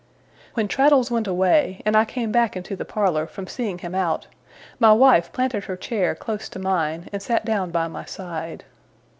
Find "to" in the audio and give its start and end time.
6.49-6.57